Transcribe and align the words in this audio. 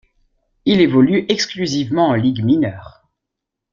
Il 0.65 0.81
évolue 0.81 1.27
exclusivement 1.29 2.07
en 2.07 2.15
Ligues 2.15 2.43
mineures. 2.43 3.05